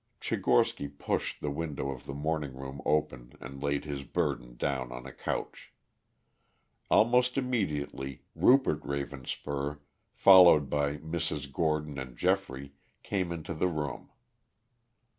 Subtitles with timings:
[0.19, 5.05] Tchigorsky pushed the window of the morning room open and laid his burden down on
[5.05, 5.71] a couch.
[6.89, 9.77] Almost immediately Rupert Ravenspur,
[10.11, 11.53] followed by Mrs.
[11.53, 12.71] Gordon and Geoffrey,
[13.03, 14.09] came into the room.